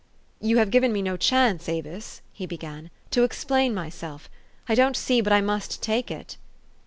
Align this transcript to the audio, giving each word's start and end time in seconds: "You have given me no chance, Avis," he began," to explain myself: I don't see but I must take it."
"You 0.49 0.57
have 0.57 0.71
given 0.71 0.91
me 0.91 1.03
no 1.03 1.15
chance, 1.15 1.69
Avis," 1.69 2.23
he 2.33 2.47
began," 2.47 2.89
to 3.11 3.21
explain 3.23 3.71
myself: 3.75 4.31
I 4.67 4.73
don't 4.73 4.97
see 4.97 5.21
but 5.21 5.31
I 5.31 5.41
must 5.41 5.83
take 5.83 6.09
it." 6.09 6.37